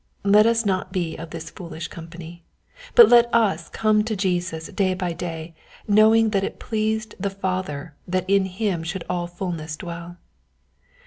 Let 0.23 0.47
us 0.47 0.65
not 0.65 0.91
be 0.91 1.15
of 1.15 1.29
this 1.29 1.51
foolish 1.51 1.87
company; 1.87 2.43
but 2.95 3.07
let 3.07 3.31
us 3.31 3.69
come 3.69 4.03
to 4.05 4.15
Jesus 4.15 4.65
day 4.69 4.95
by 4.95 5.13
day, 5.13 5.53
knowing 5.87 6.31
that 6.31 6.43
it 6.43 6.57
pleased 6.59 7.13
the 7.19 7.29
Father 7.29 7.93
that 8.07 8.27
in 8.27 8.45
him 8.45 8.81
should 8.81 9.03
all 9.07 9.27
fulness 9.27 9.77
dwell. 9.77 10.17